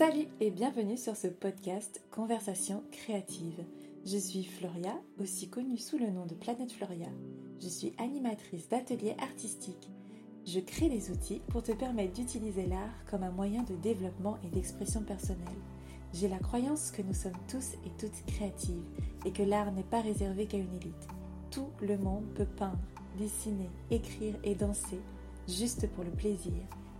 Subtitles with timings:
[0.00, 3.62] Salut et bienvenue sur ce podcast Conversation créative.
[4.06, 7.10] Je suis Floria, aussi connue sous le nom de Planète Floria.
[7.60, 9.90] Je suis animatrice d'ateliers artistiques.
[10.46, 14.48] Je crée des outils pour te permettre d'utiliser l'art comme un moyen de développement et
[14.48, 15.44] d'expression personnelle.
[16.14, 18.88] J'ai la croyance que nous sommes tous et toutes créatives
[19.26, 21.08] et que l'art n'est pas réservé qu'à une élite.
[21.50, 22.78] Tout le monde peut peindre,
[23.18, 25.02] dessiner, écrire et danser
[25.46, 26.54] juste pour le plaisir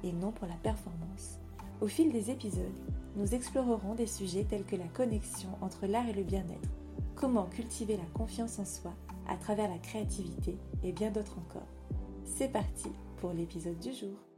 [0.04, 1.39] et non pour la performance.
[1.80, 2.78] Au fil des épisodes,
[3.16, 6.68] nous explorerons des sujets tels que la connexion entre l'art et le bien-être,
[7.14, 8.92] comment cultiver la confiance en soi
[9.26, 11.68] à travers la créativité et bien d'autres encore.
[12.24, 14.29] C'est parti pour l'épisode du jour.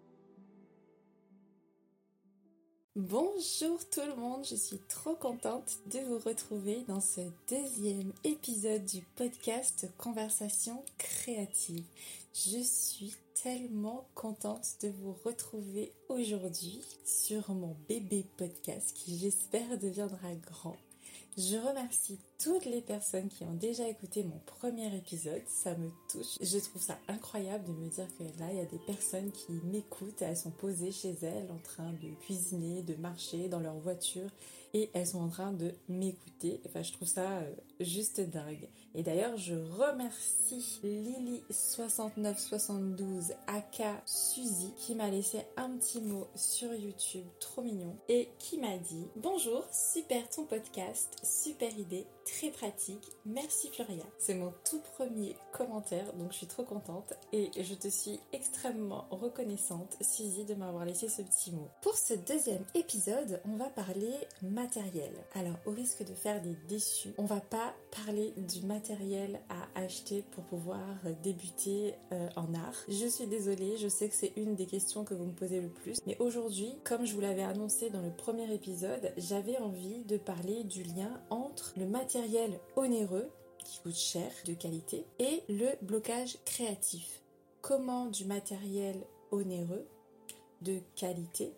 [2.94, 8.84] Bonjour tout le monde, je suis trop contente de vous retrouver dans ce deuxième épisode
[8.84, 11.86] du podcast Conversation créative.
[12.34, 20.34] Je suis tellement contente de vous retrouver aujourd'hui sur mon bébé podcast qui j'espère deviendra
[20.34, 20.76] grand.
[21.38, 25.40] Je remercie toutes les personnes qui ont déjà écouté mon premier épisode.
[25.48, 26.36] Ça me touche.
[26.42, 29.52] Je trouve ça incroyable de me dire que là, il y a des personnes qui
[29.64, 30.20] m'écoutent.
[30.20, 34.28] Elles sont posées chez elles en train de cuisiner, de marcher dans leur voiture
[34.74, 36.60] et elles sont en train de m'écouter.
[36.66, 38.68] Enfin, je trouve ça euh, juste dingue.
[38.94, 47.24] Et d'ailleurs, je remercie Lily6972 aka Suzy qui m'a laissé un petit mot sur YouTube,
[47.40, 53.10] trop mignon, et qui m'a dit Bonjour, super ton podcast, super idée, très pratique.
[53.24, 54.04] Merci Floria.
[54.18, 59.06] C'est mon tout premier commentaire, donc je suis trop contente et je te suis extrêmement
[59.10, 61.68] reconnaissante, Suzy, de m'avoir laissé ce petit mot.
[61.80, 65.12] Pour ce deuxième épisode, on va parler matériel.
[65.34, 70.24] Alors, au risque de faire des déçus, on va pas parler du matériel à acheter
[70.32, 70.80] pour pouvoir
[71.22, 72.76] débuter euh, en art.
[72.88, 75.68] Je suis désolée, je sais que c'est une des questions que vous me posez le
[75.68, 80.16] plus, mais aujourd'hui, comme je vous l'avais annoncé dans le premier épisode, j'avais envie de
[80.16, 83.28] parler du lien entre le matériel onéreux
[83.64, 87.22] qui coûte cher, de qualité, et le blocage créatif.
[87.60, 88.96] Comment du matériel
[89.30, 89.86] onéreux
[90.62, 91.52] de qualité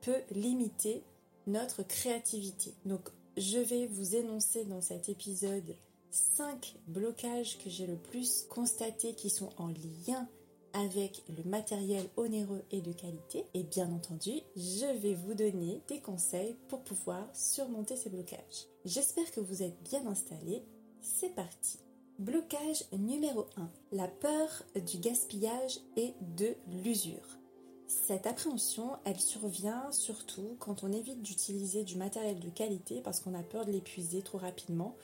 [0.00, 1.02] peut limiter
[1.46, 2.74] notre créativité?
[2.86, 5.76] Donc je vais vous énoncer dans cet épisode
[6.10, 10.28] 5 blocages que j'ai le plus constatés qui sont en lien
[10.74, 13.44] avec le matériel onéreux et de qualité.
[13.54, 18.68] Et bien entendu, je vais vous donner des conseils pour pouvoir surmonter ces blocages.
[18.84, 20.62] J'espère que vous êtes bien installés.
[21.00, 21.78] C'est parti.
[22.18, 23.70] Blocage numéro 1.
[23.92, 24.48] La peur
[24.86, 26.54] du gaspillage et de
[26.84, 27.41] l'usure.
[27.92, 33.34] Cette appréhension, elle survient surtout quand on évite d'utiliser du matériel de qualité parce qu'on
[33.34, 34.96] a peur de l'épuiser trop rapidement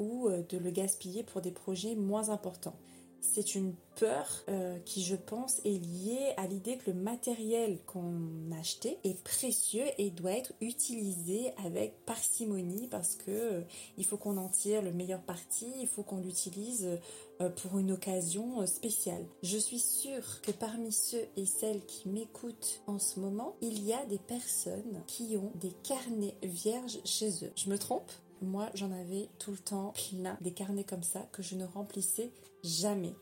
[0.00, 2.74] ou euh, de le gaspiller pour des projets moins importants
[3.22, 8.50] c'est une peur euh, qui, je pense, est liée à l'idée que le matériel qu'on
[8.52, 13.60] a acheté est précieux et doit être utilisé avec parcimonie parce que euh,
[13.96, 16.98] il faut qu'on en tire le meilleur parti, il faut qu'on l'utilise
[17.40, 19.24] euh, pour une occasion spéciale.
[19.42, 23.92] Je suis sûre que parmi ceux et celles qui m'écoutent en ce moment, il y
[23.92, 27.52] a des personnes qui ont des carnets vierges chez eux.
[27.56, 28.10] Je me trompe?
[28.40, 32.32] Moi, j'en avais tout le temps plein des carnets comme ça que je ne remplissais
[32.62, 33.14] jamais.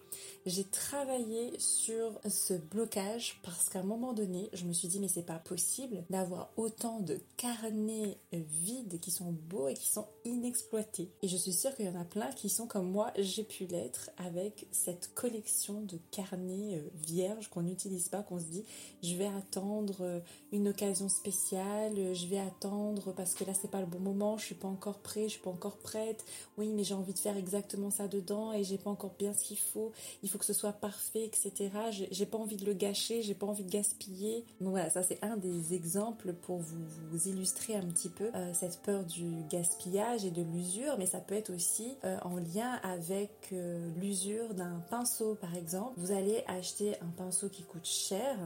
[0.47, 5.09] J'ai travaillé sur ce blocage parce qu'à un moment donné, je me suis dit mais
[5.09, 11.11] c'est pas possible d'avoir autant de carnets vides qui sont beaux et qui sont inexploités.
[11.23, 13.67] Et je suis sûre qu'il y en a plein qui sont comme moi, j'ai pu
[13.67, 18.65] l'être avec cette collection de carnets euh, vierges qu'on n'utilise pas, qu'on se dit
[19.03, 20.21] je vais attendre euh,
[20.53, 24.47] une occasion spéciale, je vais attendre parce que là c'est pas le bon moment, je
[24.47, 26.25] suis pas encore prêt, je suis pas encore prête.
[26.57, 29.45] Oui, mais j'ai envie de faire exactement ça dedans et j'ai pas encore bien ce
[29.45, 29.93] qu'il faut
[30.23, 31.71] il faut que ce soit parfait, etc.
[32.11, 34.45] J'ai pas envie de le gâcher, j'ai pas envie de gaspiller.
[34.61, 38.53] Donc voilà, ça c'est un des exemples pour vous, vous illustrer un petit peu euh,
[38.55, 42.81] cette peur du gaspillage et de l'usure, mais ça peut être aussi euh, en lien
[42.83, 45.93] avec euh, l'usure d'un pinceau par exemple.
[45.97, 48.37] Vous allez acheter un pinceau qui coûte cher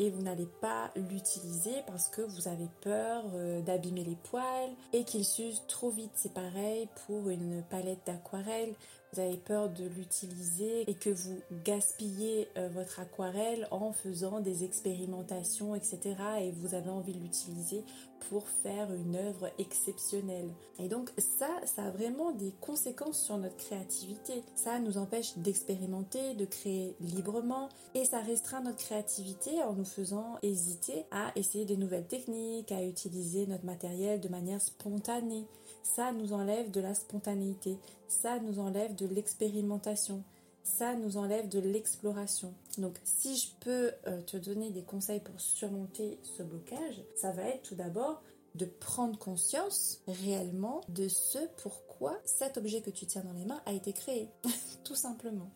[0.00, 3.24] et vous n'allez pas l'utiliser parce que vous avez peur
[3.66, 6.12] d'abîmer les poils et qu'il s'use trop vite.
[6.14, 8.74] C'est pareil pour une palette d'aquarelle
[9.12, 14.64] vous avez peur de l'utiliser et que vous gaspillez euh, votre aquarelle en faisant des
[14.64, 15.98] expérimentations, etc.
[16.40, 17.84] Et vous avez envie de l'utiliser
[18.28, 20.50] pour faire une œuvre exceptionnelle.
[20.78, 24.42] Et donc ça, ça a vraiment des conséquences sur notre créativité.
[24.54, 30.36] Ça nous empêche d'expérimenter, de créer librement et ça restreint notre créativité en nous faisant
[30.42, 35.46] hésiter à essayer des nouvelles techniques, à utiliser notre matériel de manière spontanée.
[35.82, 40.22] Ça nous enlève de la spontanéité, ça nous enlève de l'expérimentation,
[40.62, 42.52] ça nous enlève de l'exploration.
[42.76, 47.42] Donc si je peux euh, te donner des conseils pour surmonter ce blocage, ça va
[47.42, 48.22] être tout d'abord
[48.54, 53.60] de prendre conscience réellement de ce pourquoi cet objet que tu tiens dans les mains
[53.66, 54.28] a été créé,
[54.84, 55.50] tout simplement.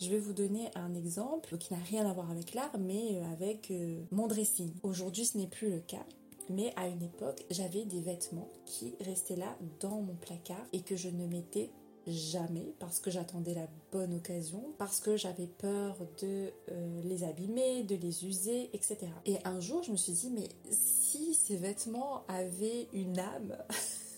[0.00, 3.32] Je vais vous donner un exemple qui n'a rien à voir avec l'art, mais euh,
[3.32, 4.72] avec euh, mon dressing.
[4.82, 6.04] Aujourd'hui, ce n'est plus le cas.
[6.50, 10.96] Mais à une époque, j'avais des vêtements qui restaient là dans mon placard et que
[10.96, 11.70] je ne mettais
[12.06, 17.82] jamais parce que j'attendais la bonne occasion, parce que j'avais peur de euh, les abîmer,
[17.82, 18.98] de les user, etc.
[19.24, 23.56] Et un jour, je me suis dit, mais si ces vêtements avaient une âme,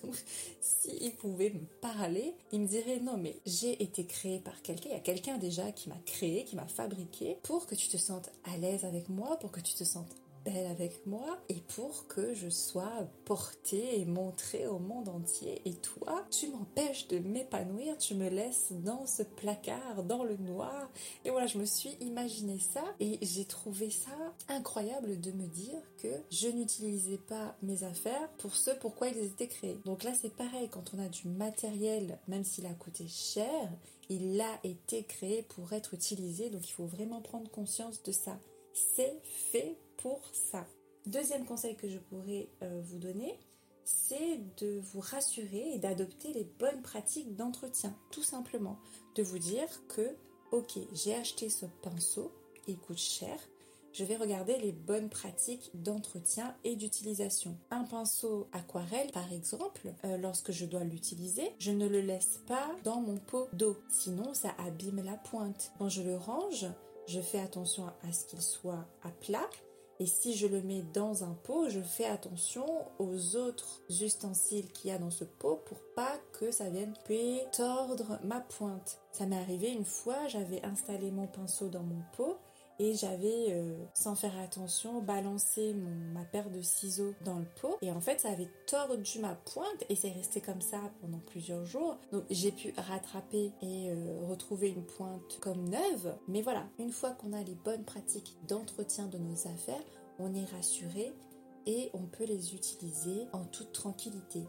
[0.61, 4.93] s'ils pouvaient me parler, ils me diraient non mais j'ai été créé par quelqu'un, il
[4.93, 8.31] y a quelqu'un déjà qui m'a créé, qui m'a fabriqué pour que tu te sentes
[8.45, 10.15] à l'aise avec moi, pour que tu te sentes
[10.56, 15.61] avec moi et pour que je sois portée et montrée au monde entier.
[15.65, 20.89] Et toi, tu m'empêches de m'épanouir, tu me laisses dans ce placard, dans le noir.
[21.25, 24.11] Et voilà, je me suis imaginé ça et j'ai trouvé ça
[24.49, 29.49] incroyable de me dire que je n'utilisais pas mes affaires pour ce pourquoi ils étaient
[29.49, 29.79] créés.
[29.85, 33.71] Donc là, c'est pareil, quand on a du matériel, même s'il a coûté cher,
[34.09, 38.39] il a été créé pour être utilisé, donc il faut vraiment prendre conscience de ça.
[38.73, 40.67] C'est fait pour ça.
[41.06, 43.39] Deuxième conseil que je pourrais euh, vous donner,
[43.85, 48.79] c'est de vous rassurer et d'adopter les bonnes pratiques d'entretien, tout simplement.
[49.15, 50.17] De vous dire que,
[50.53, 52.33] ok, j'ai acheté ce pinceau,
[52.67, 53.39] il coûte cher,
[53.93, 57.56] je vais regarder les bonnes pratiques d'entretien et d'utilisation.
[57.71, 62.71] Un pinceau aquarelle, par exemple, euh, lorsque je dois l'utiliser, je ne le laisse pas
[62.85, 65.73] dans mon pot d'eau, sinon ça abîme la pointe.
[65.79, 66.67] Quand je le range,
[67.06, 69.49] je fais attention à ce qu'il soit à plat
[70.00, 72.67] et si je le mets dans un pot, je fais attention
[72.99, 76.95] aux autres ustensiles qu'il y a dans ce pot pour pas que ça vienne
[77.56, 79.00] tordre ma pointe.
[79.12, 82.39] Ça m'est arrivé une fois, j'avais installé mon pinceau dans mon pot
[82.79, 87.91] et j'avais, euh, sans faire attention, balancé ma paire de ciseaux dans le pot et
[87.91, 91.99] en fait ça avait tordu ma pointe et c'est resté comme ça pendant plusieurs jours.
[92.13, 96.17] Donc j'ai pu rattraper et euh, retrouver une pointe comme neuve.
[96.29, 99.85] Mais voilà, une fois qu'on a les bonnes pratiques d'entretien de nos affaires,
[100.19, 101.13] on est rassuré
[101.67, 104.47] et on peut les utiliser en toute tranquillité.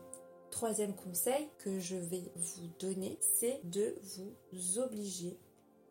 [0.52, 3.96] Troisième conseil que je vais vous donner, c'est de
[4.52, 5.38] vous obliger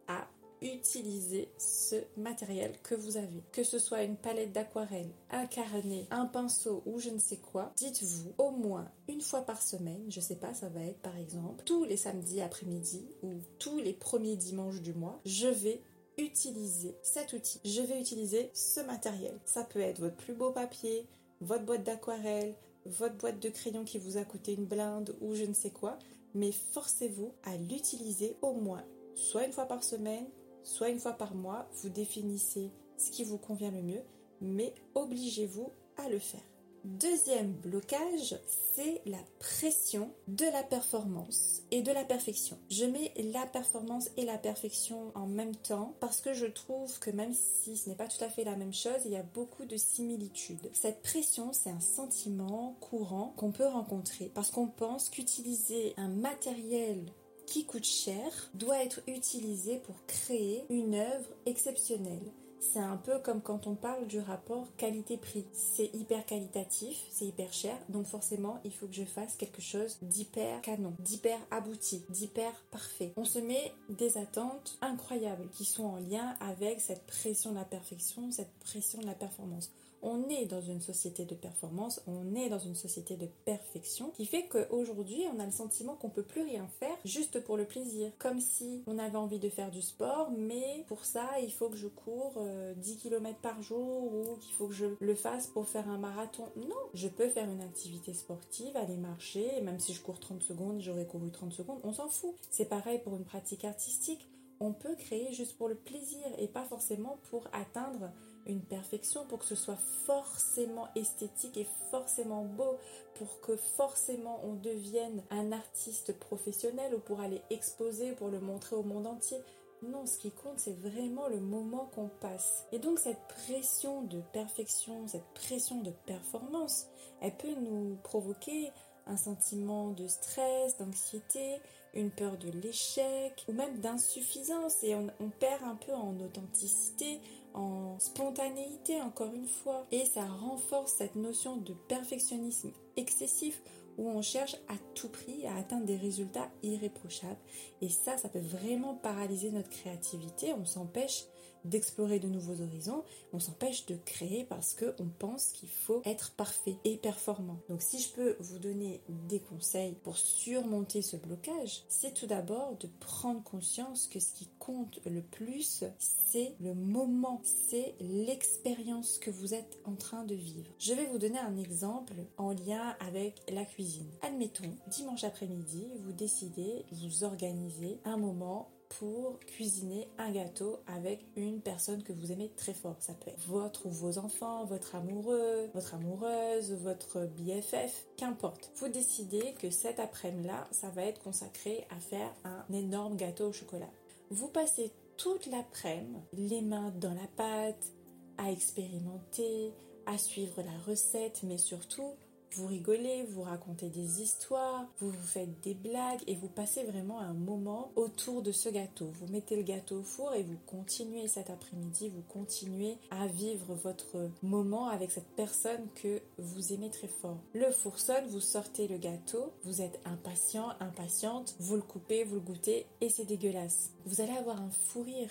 [0.08, 0.26] à
[0.62, 3.43] utiliser ce matériel que vous avez.
[3.52, 7.72] Que ce soit une palette d'aquarelle, un carnet, un pinceau ou je ne sais quoi,
[7.76, 11.62] dites-vous au moins une fois par semaine, je sais pas, ça va être par exemple
[11.64, 15.81] tous les samedis après-midi ou tous les premiers dimanches du mois, je vais
[16.19, 17.60] utiliser cet outil.
[17.64, 19.38] Je vais utiliser ce matériel.
[19.44, 21.06] Ça peut être votre plus beau papier,
[21.40, 25.44] votre boîte d'aquarelle, votre boîte de crayon qui vous a coûté une blinde ou je
[25.44, 25.99] ne sais quoi,
[26.34, 28.84] mais forcez-vous à l'utiliser au moins
[29.19, 30.26] soit une fois par semaine,
[30.69, 34.03] soit une fois par mois, vous définissez ce qui vous convient le mieux,
[34.41, 36.43] mais obligez-vous à le faire.
[36.85, 38.38] Deuxième blocage,
[38.75, 42.56] c'est la pression de la performance et de la perfection.
[42.70, 47.11] Je mets la performance et la perfection en même temps parce que je trouve que
[47.11, 49.65] même si ce n'est pas tout à fait la même chose, il y a beaucoup
[49.65, 50.70] de similitudes.
[50.73, 57.12] Cette pression, c'est un sentiment courant qu'on peut rencontrer parce qu'on pense qu'utiliser un matériel
[57.48, 62.32] qui coûte cher doit être utilisé pour créer une œuvre exceptionnelle.
[62.60, 65.46] C'est un peu comme quand on parle du rapport qualité-prix.
[65.52, 69.96] C'est hyper qualitatif, c'est hyper cher, donc forcément il faut que je fasse quelque chose
[70.02, 73.14] d'hyper canon, d'hyper abouti, d'hyper parfait.
[73.17, 77.64] On se met des attentes incroyables qui sont en lien avec cette pression de la
[77.64, 79.70] perfection, cette pression de la performance
[80.02, 84.26] on est dans une société de performance, on est dans une société de perfection qui
[84.26, 88.10] fait qu'aujourd'hui on a le sentiment qu'on peut plus rien faire juste pour le plaisir.
[88.19, 91.76] Comme si on avait envie de faire du sport, mais pour ça il faut que
[91.76, 92.34] je cours
[92.76, 95.98] 10 euh, km par jour ou qu'il faut que je le fasse pour faire un
[95.98, 96.44] marathon.
[96.56, 100.81] Non, je peux faire une activité sportive, aller marcher, même si je cours 30 secondes,
[100.81, 102.34] j'aurais couru 30 secondes, on s'en fout.
[102.50, 104.28] C'est pareil pour une pratique artistique.
[104.60, 108.10] On peut créer juste pour le plaisir et pas forcément pour atteindre
[108.46, 112.78] une perfection, pour que ce soit forcément esthétique et forcément beau,
[113.14, 118.76] pour que forcément on devienne un artiste professionnel ou pour aller exposer, pour le montrer
[118.76, 119.38] au monde entier.
[119.82, 122.66] Non, ce qui compte, c'est vraiment le moment qu'on passe.
[122.72, 126.86] Et donc cette pression de perfection, cette pression de performance,
[127.20, 128.72] elle peut nous provoquer
[129.06, 131.60] un sentiment de stress, d'anxiété,
[131.94, 137.20] une peur de l'échec ou même d'insuffisance et on, on, perd un peu en authenticité,
[137.58, 139.86] en spontanéité encore une fois.
[139.91, 143.60] Et ça renforce cette notion de perfectionnisme excessif
[143.98, 147.41] où on cherche à tout prix à atteindre des résultats irréprochables.
[147.82, 150.53] Et ça, ça peut vraiment paralyser notre créativité.
[150.53, 151.24] On s'empêche
[151.65, 156.77] d'explorer de nouveaux horizons, on s'empêche de créer parce qu'on pense qu'il faut être parfait
[156.84, 157.58] et performant.
[157.69, 162.77] Donc si je peux vous donner des conseils pour surmonter ce blocage, c'est tout d'abord
[162.79, 169.31] de prendre conscience que ce qui compte le plus, c'est le moment, c'est l'expérience que
[169.31, 170.70] vous êtes en train de vivre.
[170.79, 174.10] Je vais vous donner un exemple en lien avec la cuisine.
[174.22, 181.60] Admettons, dimanche après-midi, vous décidez, vous organisez un moment pour cuisiner un gâteau avec une
[181.60, 182.96] personne que vous aimez très fort.
[183.00, 188.70] Ça peut être votre ou vos enfants, votre amoureux, votre amoureuse, votre BFF, qu'importe.
[188.76, 193.52] Vous décidez que cet après-midi-là, ça va être consacré à faire un énorme gâteau au
[193.52, 193.90] chocolat.
[194.30, 197.92] Vous passez toute l'après-midi les mains dans la pâte,
[198.38, 199.72] à expérimenter,
[200.06, 202.14] à suivre la recette, mais surtout
[202.52, 207.20] vous rigolez, vous racontez des histoires, vous vous faites des blagues et vous passez vraiment
[207.20, 209.10] un moment autour de ce gâteau.
[209.14, 213.74] Vous mettez le gâteau au four et vous continuez cet après-midi, vous continuez à vivre
[213.74, 217.38] votre moment avec cette personne que vous aimez très fort.
[217.55, 222.36] Le four sonne, vous sortez le gâteau, vous êtes impatient, impatiente, vous le coupez, vous
[222.36, 223.93] le goûtez et c'est dégueulasse.
[224.06, 225.31] Vous allez avoir un fou rire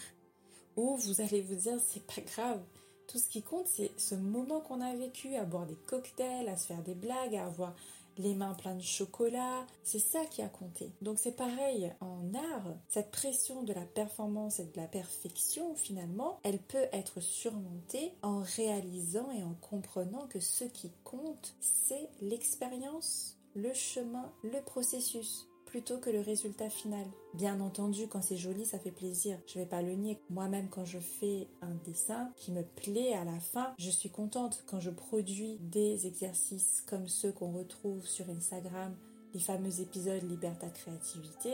[0.76, 2.62] ou vous allez vous dire c'est pas grave
[3.08, 6.58] tout ce qui compte, c'est ce moment qu'on a vécu, à boire des cocktails, à
[6.58, 7.74] se faire des blagues, à avoir
[8.18, 9.66] les mains pleines de chocolat.
[9.84, 10.92] C'est ça qui a compté.
[11.02, 16.40] Donc c'est pareil en art, cette pression de la performance et de la perfection, finalement,
[16.44, 23.38] elle peut être surmontée en réalisant et en comprenant que ce qui compte, c'est l'expérience,
[23.56, 27.06] le chemin, le processus plutôt que le résultat final.
[27.34, 29.38] Bien entendu, quand c'est joli, ça fait plaisir.
[29.46, 30.18] Je vais pas le nier.
[30.30, 34.64] Moi-même, quand je fais un dessin qui me plaît à la fin, je suis contente.
[34.66, 38.96] Quand je produis des exercices comme ceux qu'on retrouve sur Instagram,
[39.34, 41.52] les fameux épisodes Liberta Créativité,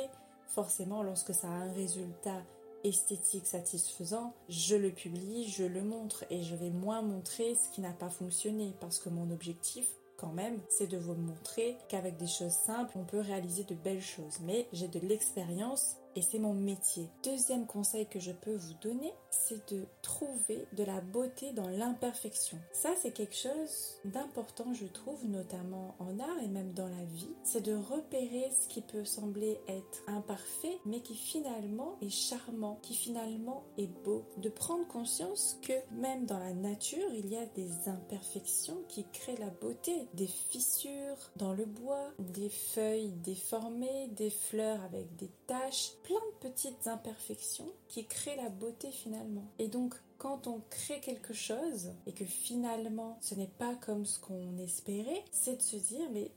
[0.48, 2.44] forcément, lorsque ça a un résultat
[2.84, 7.82] esthétique satisfaisant, je le publie, je le montre et je vais moins montrer ce qui
[7.82, 9.88] n'a pas fonctionné parce que mon objectif
[10.32, 14.40] même, c'est de vous montrer qu'avec des choses simples, on peut réaliser de belles choses.
[14.44, 17.10] Mais j'ai de l'expérience et c'est mon métier.
[17.24, 22.58] Deuxième conseil que je peux vous donner, c'est de trouver de la beauté dans l'imperfection.
[22.72, 27.34] Ça, c'est quelque chose d'important, je trouve, notamment en art et même dans la vie.
[27.44, 32.94] C'est de repérer ce qui peut sembler être imparfait, mais qui finalement est charmant, qui
[32.94, 34.24] finalement est beau.
[34.38, 39.38] De prendre conscience que même dans la nature, il y a des imperfections qui créent
[39.38, 40.08] la beauté.
[40.14, 46.50] Des fissures dans le bois, des feuilles déformées, des fleurs avec des taches, plein de
[46.50, 49.46] petites imperfections qui créent la beauté finalement.
[49.60, 54.20] Et donc, quand on crée quelque chose et que finalement ce n'est pas comme ce
[54.20, 56.32] qu'on espérait, c'est de se dire mais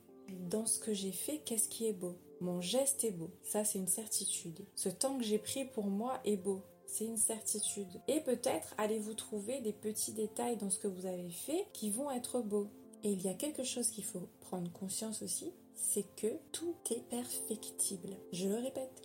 [0.51, 2.17] dans ce que j'ai fait, qu'est-ce qui est beau?
[2.41, 4.65] Mon geste est beau, ça c'est une certitude.
[4.75, 8.01] Ce temps que j'ai pris pour moi est beau, c'est une certitude.
[8.09, 12.11] Et peut-être allez-vous trouver des petits détails dans ce que vous avez fait qui vont
[12.11, 12.69] être beaux.
[13.05, 17.09] Et il y a quelque chose qu'il faut prendre conscience aussi, c'est que tout est
[17.09, 18.17] perfectible.
[18.33, 19.03] Je le répète,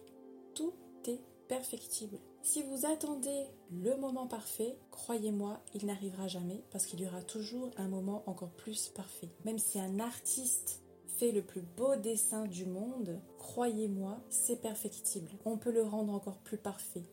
[0.53, 0.73] tout
[1.05, 2.17] est perfectible.
[2.43, 7.69] Si vous attendez le moment parfait, croyez-moi, il n'arrivera jamais parce qu'il y aura toujours
[7.77, 9.29] un moment encore plus parfait.
[9.45, 10.81] Même si un artiste
[11.17, 15.29] fait le plus beau dessin du monde, croyez-moi, c'est perfectible.
[15.45, 17.03] On peut le rendre encore plus parfait.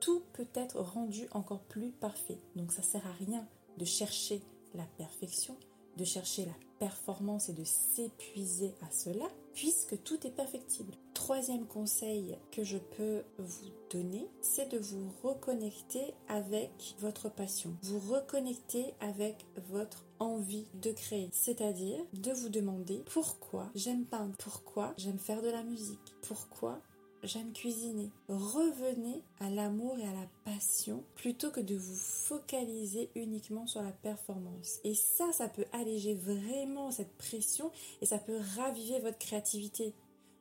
[0.00, 2.38] Tout peut être rendu encore plus parfait.
[2.54, 3.46] Donc ça sert à rien
[3.76, 4.40] de chercher
[4.74, 5.56] la perfection,
[5.96, 10.94] de chercher la performance et de s'épuiser à cela, puisque tout est perfectible.
[11.26, 17.98] Troisième conseil que je peux vous donner, c'est de vous reconnecter avec votre passion, vous
[17.98, 25.18] reconnecter avec votre envie de créer, c'est-à-dire de vous demander pourquoi j'aime peindre, pourquoi j'aime
[25.18, 26.80] faire de la musique, pourquoi
[27.24, 28.12] j'aime cuisiner.
[28.28, 33.90] Revenez à l'amour et à la passion plutôt que de vous focaliser uniquement sur la
[33.90, 34.78] performance.
[34.84, 39.92] Et ça, ça peut alléger vraiment cette pression et ça peut raviver votre créativité.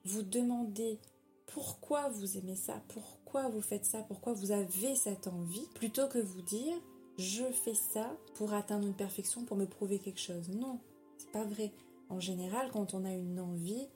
[0.05, 0.99] Vous demandez
[1.47, 6.19] pourquoi vous aimez ça, pourquoi vous faites ça, pourquoi vous avez cette envie, plutôt que
[6.19, 6.75] vous dire
[7.17, 10.49] je fais ça pour atteindre une perfection, pour me prouver quelque chose.
[10.49, 10.79] Non,
[11.17, 11.71] c'est pas vrai.
[12.09, 13.87] En général, quand on a une envie,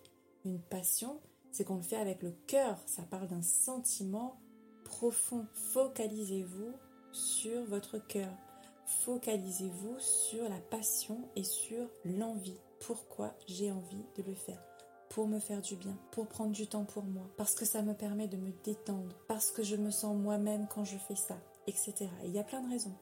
[0.46, 1.20] une passion,
[1.52, 2.78] c'est qu'on le fait avec le cœur.
[2.86, 4.40] Ça parle d'un sentiment
[4.86, 5.46] profond.
[5.54, 6.72] Focalisez-vous
[7.12, 8.32] sur votre cœur.
[8.86, 12.60] Focalisez-vous sur la passion et sur l'envie.
[12.80, 14.69] Pourquoi j'ai envie de le faire?
[15.10, 17.94] Pour me faire du bien, pour prendre du temps pour moi, parce que ça me
[17.94, 21.38] permet de me détendre, parce que je me sens moi-même quand je fais ça,
[21.68, 22.08] etc.
[22.24, 22.96] il y a plein de raisons.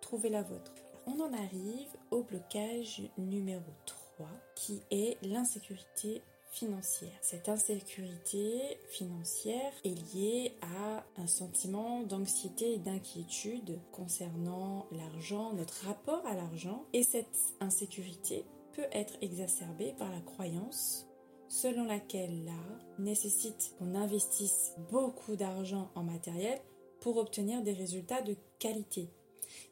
[0.00, 0.74] Trouvez la vôtre.
[1.06, 7.16] On en arrive au blocage numéro 3 qui est l'insécurité financière.
[7.22, 16.24] Cette insécurité financière est liée à un sentiment d'anxiété et d'inquiétude concernant l'argent, notre rapport
[16.26, 16.84] à l'argent.
[16.92, 21.06] Et cette insécurité peut être exacerbée par la croyance
[21.52, 26.58] selon laquelle l'art nécessite qu'on investisse beaucoup d'argent en matériel
[26.98, 29.10] pour obtenir des résultats de qualité.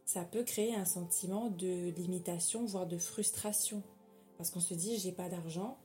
[0.04, 3.82] Ça peut créer un sentiment de limitation, voire de frustration.
[4.36, 5.78] Parce qu'on se dit, j'ai pas d'argent,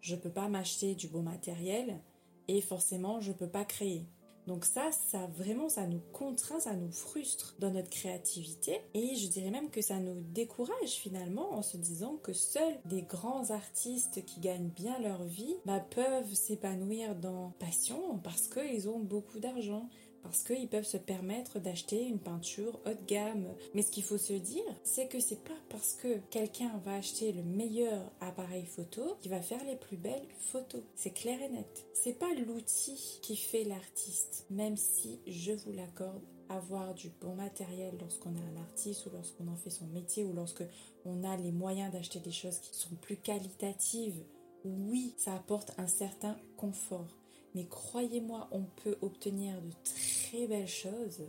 [0.00, 2.00] je peux pas m'acheter du beau matériel
[2.48, 4.06] et forcément je peux pas créer.
[4.46, 8.80] Donc ça, ça vraiment, ça nous contraint, ça nous frustre dans notre créativité.
[8.94, 13.02] Et je dirais même que ça nous décourage finalement en se disant que seuls des
[13.02, 18.98] grands artistes qui gagnent bien leur vie bah, peuvent s'épanouir dans passion parce qu'ils ont
[18.98, 19.88] beaucoup d'argent
[20.22, 23.48] parce qu'ils peuvent se permettre d'acheter une peinture haut de gamme.
[23.74, 27.32] Mais ce qu'il faut se dire, c'est que c'est pas parce que quelqu'un va acheter
[27.32, 30.82] le meilleur appareil photo qu'il va faire les plus belles photos.
[30.94, 31.86] C'est clair et net.
[31.94, 37.94] C'est pas l'outil qui fait l'artiste, même si je vous l'accorde, avoir du bon matériel
[38.00, 40.64] lorsqu'on est un artiste ou lorsqu'on en fait son métier ou lorsque
[41.04, 44.22] on a les moyens d'acheter des choses qui sont plus qualitatives,
[44.64, 47.21] oui, ça apporte un certain confort.
[47.54, 51.22] Mais croyez-moi, on peut obtenir de très belles choses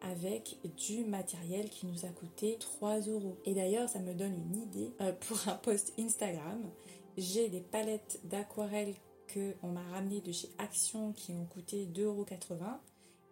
[0.00, 3.36] avec du matériel qui nous a coûté 3 euros.
[3.44, 6.62] Et d'ailleurs, ça me donne une idée euh, pour un post Instagram.
[7.16, 8.94] J'ai des palettes d'aquarelle
[9.26, 12.26] que on m'a ramené de chez Action qui ont coûté 2,80 euros.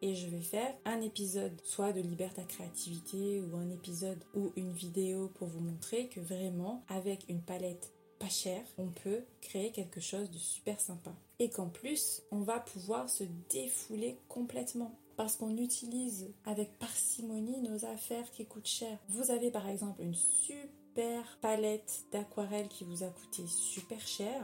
[0.03, 4.53] Et je vais faire un épisode soit de Liberté à Créativité ou un épisode ou
[4.57, 9.73] une vidéo pour vous montrer que vraiment avec une palette pas cher, on peut créer
[9.73, 11.13] quelque chose de super sympa.
[11.39, 17.85] Et qu'en plus, on va pouvoir se défouler complètement parce qu'on utilise avec parcimonie nos
[17.85, 18.99] affaires qui coûtent cher.
[19.09, 24.43] Vous avez par exemple une super palette d'aquarelle qui vous a coûté super cher.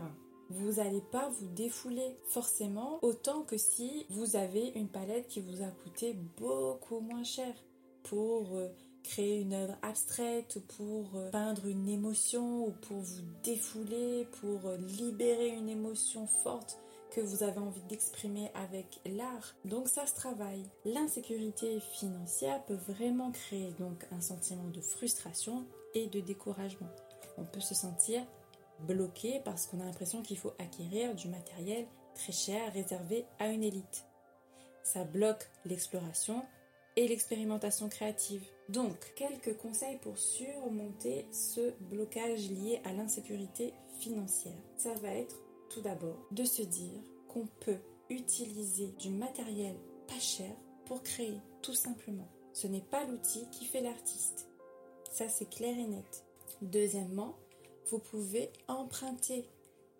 [0.50, 5.62] Vous n'allez pas vous défouler forcément autant que si vous avez une palette qui vous
[5.62, 7.54] a coûté beaucoup moins cher
[8.02, 8.68] pour euh,
[9.02, 14.76] créer une œuvre abstraite, pour euh, peindre une émotion ou pour vous défouler, pour euh,
[14.76, 16.81] libérer une émotion forte
[17.14, 19.54] que vous avez envie d'exprimer avec l'art.
[19.64, 20.64] Donc ça se travaille.
[20.84, 26.90] L'insécurité financière peut vraiment créer donc un sentiment de frustration et de découragement.
[27.38, 28.22] On peut se sentir
[28.80, 33.62] bloqué parce qu'on a l'impression qu'il faut acquérir du matériel très cher réservé à une
[33.62, 34.04] élite.
[34.82, 36.42] Ça bloque l'exploration
[36.96, 38.44] et l'expérimentation créative.
[38.68, 44.58] Donc, quelques conseils pour surmonter ce blocage lié à l'insécurité financière.
[44.76, 45.36] Ça va être
[45.72, 47.78] tout d'abord de se dire qu'on peut
[48.10, 49.74] utiliser du matériel
[50.06, 50.50] pas cher
[50.84, 52.28] pour créer, tout simplement.
[52.52, 54.48] Ce n'est pas l'outil qui fait l'artiste.
[55.10, 56.24] Ça, c'est clair et net.
[56.60, 57.36] Deuxièmement,
[57.86, 59.46] vous pouvez emprunter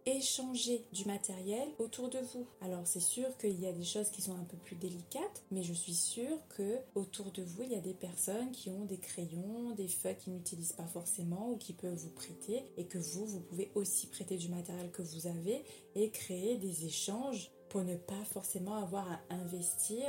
[0.06, 2.46] échanger du matériel autour de vous.
[2.60, 5.62] Alors c'est sûr qu'il y a des choses qui sont un peu plus délicates, mais
[5.62, 8.98] je suis sûre que autour de vous, il y a des personnes qui ont des
[8.98, 13.26] crayons, des feuilles qu'ils n'utilisent pas forcément ou qui peuvent vous prêter et que vous,
[13.26, 17.96] vous pouvez aussi prêter du matériel que vous avez et créer des échanges pour ne
[17.96, 20.04] pas forcément avoir à investir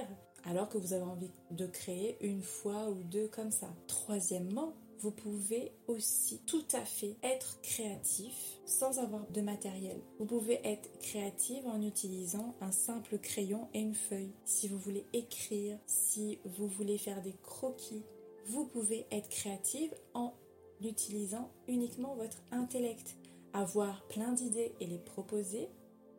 [0.46, 3.74] alors que vous avez envie de créer une fois ou deux comme ça.
[3.88, 10.00] Troisièmement, vous pouvez aussi tout à fait être créatif sans avoir de matériel.
[10.18, 14.32] Vous pouvez être créatif en utilisant un simple crayon et une feuille.
[14.46, 18.06] Si vous voulez écrire, si vous voulez faire des croquis,
[18.46, 20.34] vous pouvez être créative en
[20.82, 23.18] utilisant uniquement votre intellect.
[23.52, 25.68] Avoir plein d'idées et les proposer,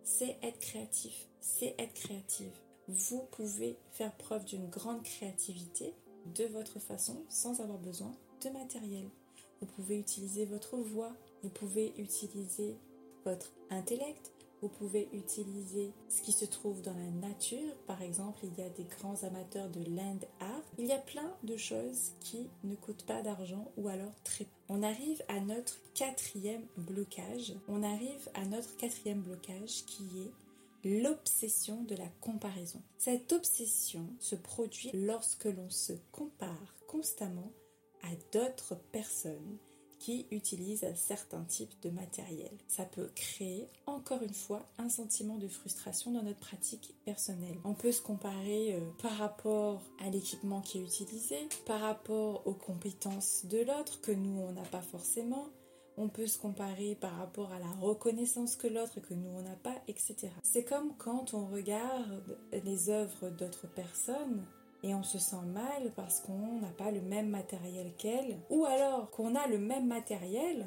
[0.03, 2.53] c'est être créatif, c'est être créative.
[2.89, 5.95] Vous pouvez faire preuve d'une grande créativité
[6.27, 8.13] de votre façon sans avoir besoin
[8.51, 9.09] matériel.
[9.61, 12.77] Vous pouvez utiliser votre voix, vous pouvez utiliser
[13.25, 14.33] votre intellect,
[14.65, 17.77] vous pouvez utiliser ce qui se trouve dans la nature.
[17.87, 20.63] Par exemple, il y a des grands amateurs de land art.
[20.79, 24.51] Il y a plein de choses qui ne coûtent pas d'argent ou alors très peu.
[24.71, 27.53] On arrive à notre quatrième blocage.
[27.69, 30.33] On arrive à notre quatrième blocage qui est
[31.03, 32.81] l'obsession de la comparaison.
[32.97, 37.53] Cette obsession se produit lorsque l'on se compare constamment
[38.05, 39.59] à d'autres personnes
[40.05, 42.51] qui utilisent certains types de matériel.
[42.69, 47.57] Ça peut créer encore une fois un sentiment de frustration dans notre pratique personnelle.
[47.65, 52.53] On peut se comparer euh, par rapport à l'équipement qui est utilisé, par rapport aux
[52.53, 55.47] compétences de l'autre que nous on n'a pas forcément.
[55.97, 59.57] On peut se comparer par rapport à la reconnaissance que l'autre que nous on n'a
[59.57, 60.29] pas, etc.
[60.43, 64.45] C'est comme quand on regarde les œuvres d'autres personnes
[64.85, 69.11] et on se sent mal parce qu'on n'a pas le même matériel qu'elle, ou alors
[69.11, 70.67] qu'on a le même matériel,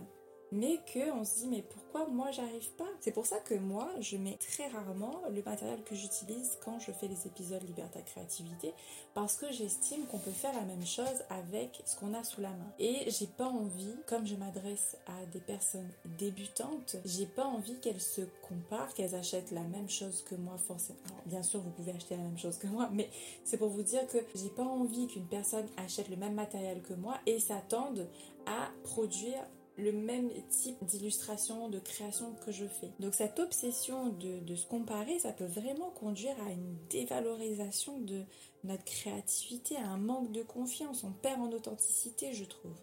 [0.51, 2.88] mais que on se dit mais pourquoi moi j'arrive pas?
[3.01, 6.91] C'est pour ça que moi je mets très rarement le matériel que j'utilise quand je
[6.91, 8.73] fais les épisodes Liberté Créativité
[9.13, 12.49] parce que j'estime qu'on peut faire la même chose avec ce qu'on a sous la
[12.49, 12.71] main.
[12.79, 18.01] Et j'ai pas envie, comme je m'adresse à des personnes débutantes, j'ai pas envie qu'elles
[18.01, 20.99] se comparent, qu'elles achètent la même chose que moi forcément.
[21.25, 23.10] bien sûr vous pouvez acheter la même chose que moi, mais
[23.43, 26.93] c'est pour vous dire que j'ai pas envie qu'une personne achète le même matériel que
[26.93, 28.07] moi et s'attende
[28.45, 29.43] à produire
[29.77, 32.91] le même type d'illustration, de création que je fais.
[32.99, 38.23] Donc cette obsession de, se comparer, ça peut vraiment conduire à une dévalorisation de
[38.63, 41.03] notre créativité, à un manque de confiance.
[41.03, 42.75] On perd en authenticité, je trouve.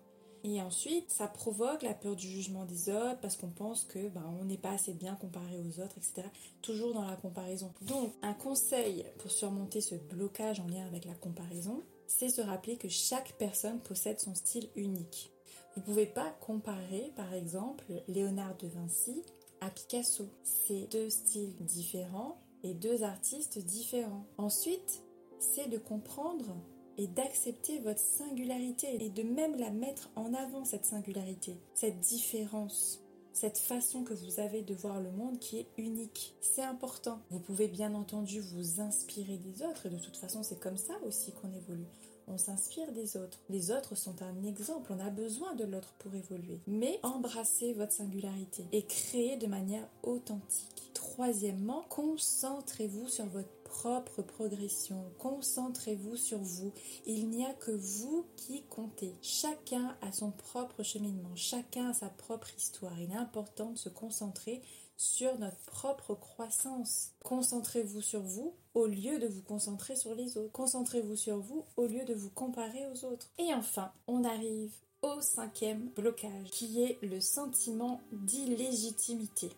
[0.44, 4.24] Et ensuite, ça provoque la peur du jugement des autres parce qu'on pense que ben,
[4.40, 6.28] on n'est pas assez bien comparé aux autres, etc.
[6.60, 7.72] Toujours dans la comparaison.
[7.80, 12.76] Donc, un conseil pour surmonter ce blocage en lien avec la comparaison, c'est se rappeler
[12.76, 15.33] que chaque personne possède son style unique.
[15.74, 19.22] Vous ne pouvez pas comparer, par exemple, Léonard de Vinci
[19.60, 20.24] à Picasso.
[20.42, 24.24] C'est deux styles différents et deux artistes différents.
[24.38, 25.02] Ensuite,
[25.40, 26.56] c'est de comprendre
[26.96, 33.04] et d'accepter votre singularité et de même la mettre en avant, cette singularité, cette différence
[33.34, 36.36] cette façon que vous avez de voir le monde qui est unique.
[36.40, 37.20] C'est important.
[37.30, 40.94] Vous pouvez bien entendu vous inspirer des autres et de toute façon c'est comme ça
[41.04, 41.88] aussi qu'on évolue
[42.28, 43.38] on s'inspire des autres.
[43.48, 46.60] Les autres sont un exemple, on a besoin de l'autre pour évoluer.
[46.66, 50.90] Mais embrassez votre singularité et créez de manière authentique.
[50.94, 55.04] Troisièmement, concentrez-vous sur votre propre progression.
[55.18, 56.72] Concentrez-vous sur vous.
[57.06, 59.12] Il n'y a que vous qui comptez.
[59.20, 62.98] Chacun a son propre cheminement, chacun a sa propre histoire.
[63.00, 64.62] Il est important de se concentrer
[64.96, 67.10] sur notre propre croissance.
[67.24, 70.52] Concentrez-vous sur vous au lieu de vous concentrer sur les autres.
[70.52, 73.28] Concentrez-vous sur vous au lieu de vous comparer aux autres.
[73.38, 79.50] Et enfin, on arrive au cinquième blocage, qui est le sentiment d'illégitimité.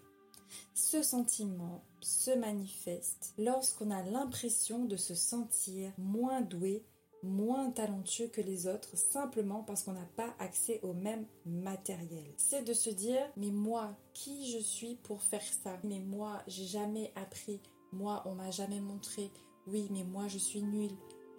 [0.75, 6.85] Ce sentiment se manifeste lorsqu'on a l'impression de se sentir moins doué
[7.23, 12.33] moins talentueux que les autres simplement parce qu'on n'a pas accès au même matériel.
[12.37, 15.79] C'est de se dire mais moi qui je suis pour faire ça?
[15.85, 17.61] Mais moi j'ai jamais appris,
[17.93, 19.31] moi on m'a jamais montré.
[19.67, 20.91] Oui mais moi je suis nul.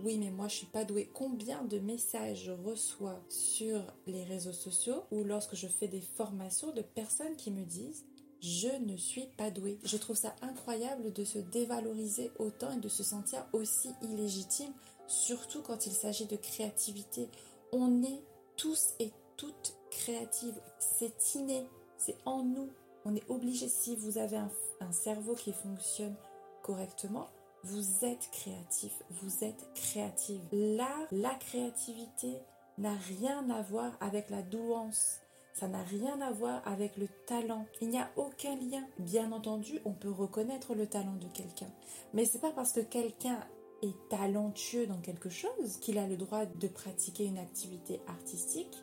[0.04, 1.10] Oui, mais moi je suis pas douée.
[1.12, 6.72] Combien de messages je reçois sur les réseaux sociaux ou lorsque je fais des formations
[6.72, 8.06] de personnes qui me disent
[8.42, 9.80] je ne suis pas douée.
[9.84, 14.74] Je trouve ça incroyable de se dévaloriser autant et de se sentir aussi illégitime
[15.08, 17.30] surtout quand il s'agit de créativité.
[17.72, 18.24] On est
[18.56, 20.60] tous et toutes créatives.
[20.80, 22.70] C'est inné, c'est en nous.
[23.06, 24.52] On est obligé, si vous avez un,
[24.92, 26.16] cerveau qui fonctionne
[26.62, 27.30] correctement,
[27.64, 30.42] vous êtes créatif, vous êtes créative.
[30.52, 32.38] Là, la créativité
[32.78, 35.22] n'a rien à voir avec la douance.
[35.60, 37.66] Ça n'a rien à voir avec le talent.
[37.82, 38.84] Il n'y a aucun lien.
[39.00, 41.72] Bien entendu, on peut reconnaître le talent de quelqu'un.
[42.14, 43.40] Mais c'est pas parce que quelqu'un
[43.82, 48.78] est talentueux dans quelque chose qu'il a le droit de pratiquer une activité artistique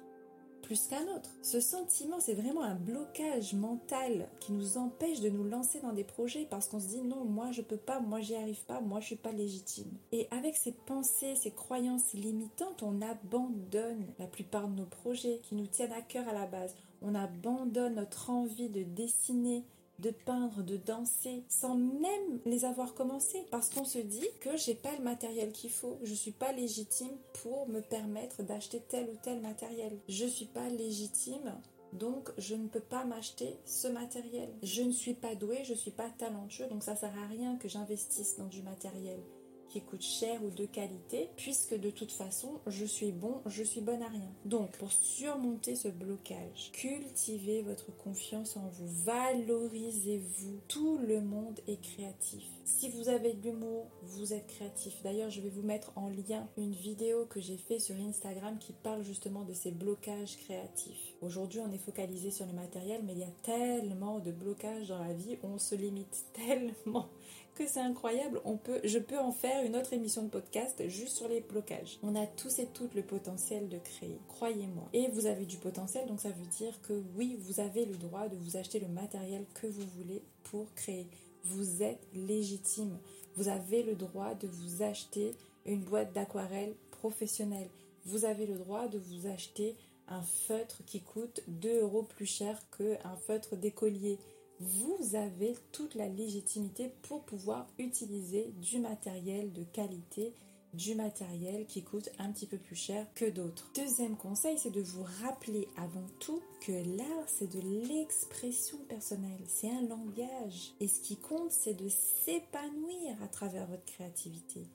[0.64, 1.30] plus qu'un autre.
[1.42, 6.04] Ce sentiment, c'est vraiment un blocage mental qui nous empêche de nous lancer dans des
[6.04, 9.00] projets parce qu'on se dit non, moi je peux pas, moi j'y arrive pas, moi
[9.00, 9.90] je suis pas légitime.
[10.10, 15.54] Et avec ces pensées, ces croyances limitantes, on abandonne la plupart de nos projets qui
[15.54, 16.74] nous tiennent à cœur à la base.
[17.02, 19.64] On abandonne notre envie de dessiner,
[20.04, 24.74] de peindre, de danser, sans même les avoir commencés, parce qu'on se dit que j'ai
[24.74, 29.16] pas le matériel qu'il faut, je suis pas légitime pour me permettre d'acheter tel ou
[29.22, 29.98] tel matériel.
[30.08, 31.54] Je suis pas légitime
[31.94, 34.48] donc je ne peux pas m'acheter ce matériel.
[34.62, 37.68] Je ne suis pas douée, je suis pas talentueux, donc ça sert à rien que
[37.68, 39.20] j'investisse dans du matériel
[39.80, 44.02] coûte cher ou de qualité, puisque de toute façon, je suis bon, je suis bonne
[44.02, 44.32] à rien.
[44.44, 50.60] Donc, pour surmonter ce blocage, cultivez votre confiance en vous, valorisez-vous.
[50.68, 52.44] Tout le monde est créatif.
[52.66, 55.02] Si vous avez de l'humour, vous êtes créatif.
[55.02, 58.72] D'ailleurs, je vais vous mettre en lien une vidéo que j'ai fait sur Instagram qui
[58.72, 61.12] parle justement de ces blocages créatifs.
[61.20, 64.98] Aujourd'hui, on est focalisé sur le matériel, mais il y a tellement de blocages dans
[64.98, 67.10] la vie, on se limite tellement
[67.54, 68.40] que c'est incroyable.
[68.46, 71.98] On peut, je peux en faire une autre émission de podcast juste sur les blocages.
[72.02, 74.88] On a tous et toutes le potentiel de créer, croyez-moi.
[74.94, 78.28] Et vous avez du potentiel, donc ça veut dire que oui, vous avez le droit
[78.28, 81.06] de vous acheter le matériel que vous voulez pour créer.
[81.44, 82.98] Vous êtes légitime.
[83.36, 85.34] Vous avez le droit de vous acheter
[85.66, 87.68] une boîte d'aquarelle professionnelle.
[88.06, 89.76] Vous avez le droit de vous acheter
[90.08, 94.18] un feutre qui coûte 2 euros plus cher qu'un feutre d'écolier
[94.60, 100.32] vous avez toute la légitimité pour pouvoir utiliser du matériel de qualité
[100.74, 103.70] du matériel qui coûte un petit peu plus cher que d'autres.
[103.74, 109.70] Deuxième conseil, c'est de vous rappeler avant tout que l'art, c'est de l'expression personnelle, c'est
[109.70, 110.72] un langage.
[110.80, 114.66] Et ce qui compte, c'est de s'épanouir à travers votre créativité,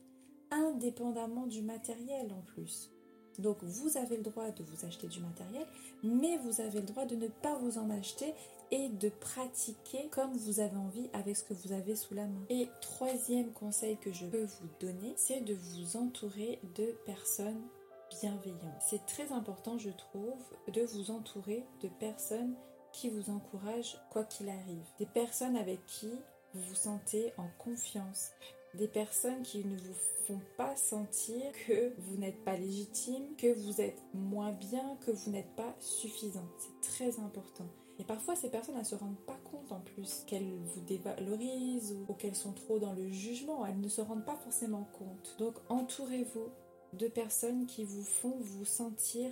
[0.51, 2.91] indépendamment du matériel en plus.
[3.39, 5.65] Donc vous avez le droit de vous acheter du matériel,
[6.03, 8.33] mais vous avez le droit de ne pas vous en acheter
[8.71, 12.45] et de pratiquer comme vous avez envie avec ce que vous avez sous la main.
[12.49, 17.61] Et troisième conseil que je peux vous donner, c'est de vous entourer de personnes
[18.09, 18.81] bienveillantes.
[18.81, 22.55] C'est très important, je trouve, de vous entourer de personnes
[22.91, 24.85] qui vous encouragent quoi qu'il arrive.
[24.97, 26.11] Des personnes avec qui
[26.53, 28.31] vous vous sentez en confiance,
[28.73, 29.95] des personnes qui ne vous
[30.27, 35.31] font pas sentir que vous n'êtes pas légitime, que vous êtes moins bien, que vous
[35.31, 36.47] n'êtes pas suffisant.
[36.57, 37.67] C'est très important.
[37.99, 42.11] Et parfois, ces personnes ne se rendent pas compte en plus qu'elles vous dévalorisent ou,
[42.11, 43.65] ou qu'elles sont trop dans le jugement.
[43.65, 45.35] Elles ne se rendent pas forcément compte.
[45.37, 46.49] Donc, entourez-vous
[46.93, 49.29] de personnes qui vous font vous sentir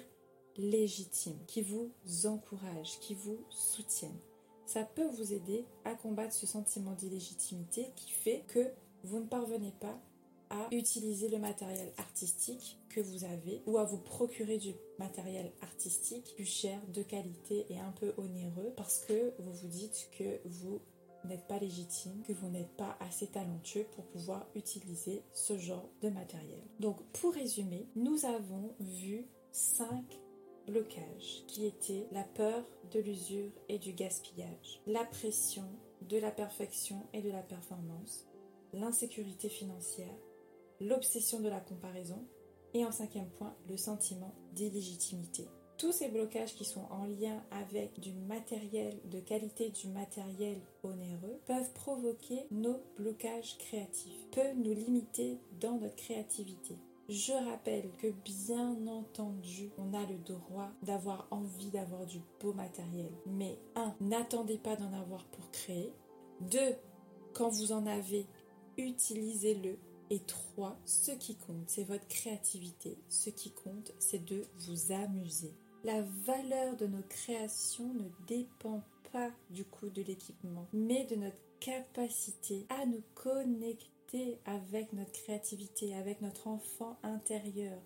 [0.57, 1.91] légitime, qui vous
[2.25, 4.19] encouragent, qui vous soutiennent.
[4.65, 8.69] Ça peut vous aider à combattre ce sentiment d'illégitimité qui fait que
[9.03, 9.97] vous ne parvenez pas
[10.49, 16.33] à utiliser le matériel artistique que vous avez ou à vous procurer du matériel artistique
[16.35, 20.79] plus cher, de qualité et un peu onéreux parce que vous vous dites que vous
[21.25, 26.09] n'êtes pas légitime, que vous n'êtes pas assez talentueux pour pouvoir utiliser ce genre de
[26.09, 26.61] matériel.
[26.79, 30.19] Donc pour résumer, nous avons vu cinq
[30.67, 35.67] blocages qui étaient la peur de l'usure et du gaspillage, la pression
[36.01, 38.27] de la perfection et de la performance,
[38.73, 40.17] l'insécurité financière,
[40.79, 42.25] l'obsession de la comparaison
[42.73, 45.47] et en cinquième point, le sentiment d'illégitimité.
[45.77, 51.39] Tous ces blocages qui sont en lien avec du matériel de qualité, du matériel onéreux,
[51.45, 56.77] peuvent provoquer nos blocages créatifs, peuvent nous limiter dans notre créativité.
[57.09, 63.11] Je rappelle que bien entendu, on a le droit d'avoir envie d'avoir du beau matériel.
[63.25, 65.93] Mais un, n'attendez pas d'en avoir pour créer.
[66.41, 66.75] Deux,
[67.33, 68.25] quand vous en avez,
[68.77, 69.77] utilisez-le.
[70.09, 72.97] Et trois, ce qui compte, c'est votre créativité.
[73.09, 75.53] Ce qui compte, c'est de vous amuser.
[75.83, 81.37] La valeur de nos créations ne dépend pas du coût de l'équipement, mais de notre
[81.59, 87.77] capacité à nous connecter avec notre créativité, avec notre enfant intérieur,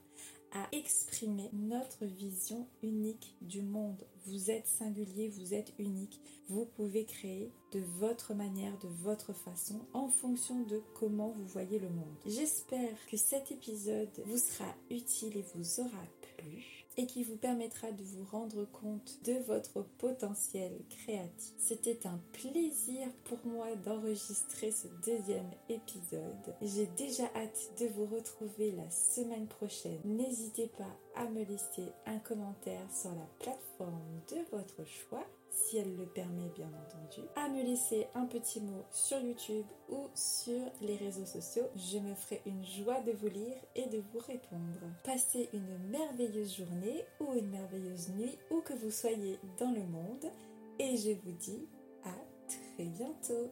[0.53, 4.05] à exprimer notre vision unique du monde.
[4.25, 6.19] Vous êtes singulier, vous êtes unique.
[6.49, 11.79] Vous pouvez créer de votre manière, de votre façon, en fonction de comment vous voyez
[11.79, 12.15] le monde.
[12.25, 16.03] J'espère que cet épisode vous sera utile et vous aura
[16.37, 21.53] plu et qui vous permettra de vous rendre compte de votre potentiel créatif.
[21.57, 26.55] C'était un plaisir pour moi d'enregistrer ce deuxième épisode.
[26.61, 29.99] J'ai déjà hâte de vous retrouver la semaine prochaine.
[30.05, 35.95] N'hésitez pas à me laisser un commentaire sur la plateforme de votre choix si elle
[35.95, 40.95] le permet bien entendu, à me laisser un petit mot sur YouTube ou sur les
[40.95, 41.67] réseaux sociaux.
[41.75, 44.79] Je me ferai une joie de vous lire et de vous répondre.
[45.03, 50.31] Passez une merveilleuse journée ou une merveilleuse nuit où que vous soyez dans le monde
[50.79, 51.67] et je vous dis
[52.03, 52.13] à
[52.47, 53.51] très bientôt.